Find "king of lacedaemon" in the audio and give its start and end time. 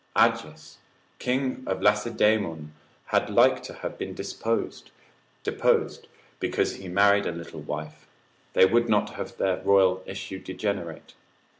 1.19-2.73